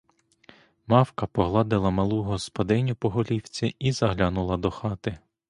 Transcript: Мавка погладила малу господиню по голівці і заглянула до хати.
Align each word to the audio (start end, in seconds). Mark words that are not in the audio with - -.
Мавка 0.87 1.27
погладила 1.27 1.89
малу 1.91 2.23
господиню 2.23 2.95
по 2.95 3.09
голівці 3.09 3.75
і 3.79 3.91
заглянула 3.91 4.57
до 4.57 4.71
хати. 4.71 5.17